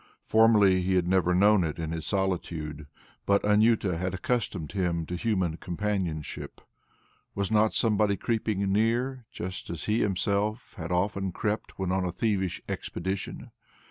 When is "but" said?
3.27-3.43